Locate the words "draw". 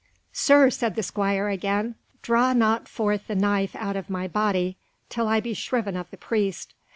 2.23-2.53